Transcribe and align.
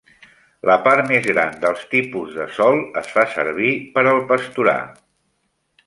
La 0.69 0.77
part 0.87 1.09
més 1.11 1.27
gran 1.31 1.53
dels 1.65 1.83
tipus 1.91 2.33
de 2.39 2.47
sòl 2.57 2.81
es 3.03 3.13
fa 3.19 3.29
servir 3.35 3.71
per 3.99 4.07
al 4.15 4.27
pasturar. 4.33 4.79